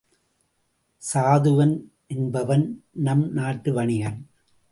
சாதுவன் 1.01 1.75
என்பவன் 2.07 2.65
நம் 2.91 3.31
நாட்டு 3.31 3.73
வணிகன். 3.73 4.19